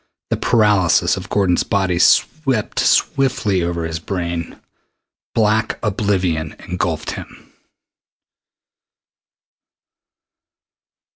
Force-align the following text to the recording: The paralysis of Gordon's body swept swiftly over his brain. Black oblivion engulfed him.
The 0.31 0.35
paralysis 0.37 1.15
of 1.15 1.29
Gordon's 1.29 1.61
body 1.61 1.99
swept 1.99 2.79
swiftly 2.79 3.61
over 3.61 3.85
his 3.85 3.99
brain. 3.99 4.59
Black 5.35 5.77
oblivion 5.83 6.55
engulfed 6.67 7.11
him. 7.11 7.53